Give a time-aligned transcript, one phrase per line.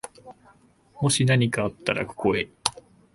[0.99, 2.49] もしなにかあったら、ここへ。